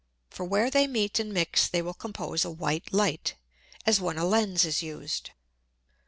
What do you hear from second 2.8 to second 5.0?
Light, as when a Lens is